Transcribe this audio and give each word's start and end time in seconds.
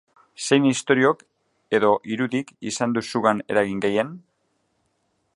Zein 0.45 0.63
istoriok 0.67 1.19
edo 1.79 1.91
irudik 2.15 2.49
izan 2.71 2.95
du 2.95 3.03
zugan 3.11 3.43
eragin 3.55 3.83
gehien? 3.85 4.13